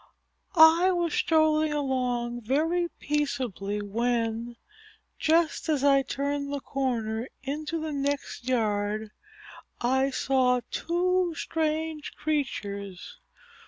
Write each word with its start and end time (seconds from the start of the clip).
"I 0.55 0.89
was 0.89 1.13
strolling 1.13 1.71
along 1.71 2.41
very 2.41 2.87
peaceably 2.99 3.83
when, 3.83 4.55
just 5.19 5.69
as 5.69 5.83
I 5.83 6.01
turned 6.01 6.51
the 6.51 6.59
corner 6.59 7.27
into 7.43 7.79
the 7.79 7.91
next 7.93 8.45
yard, 8.49 9.11
I 9.79 10.09
saw 10.09 10.61
two 10.71 11.35
strange 11.35 12.15
creatures. 12.15 13.19